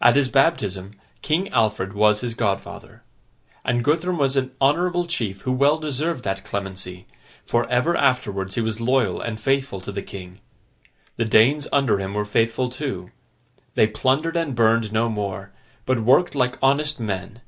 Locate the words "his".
0.14-0.28, 2.20-2.36